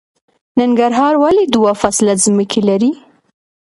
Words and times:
ننګرهار 0.59 1.13
ولې 1.23 1.43
دوه 1.53 1.71
فصله 1.81 2.13
ځمکې 2.23 2.61
لري؟ 2.69 2.91